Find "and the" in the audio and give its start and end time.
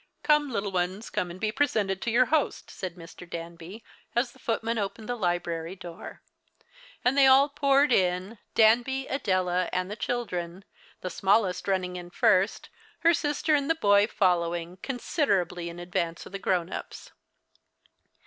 9.71-9.95, 13.53-13.75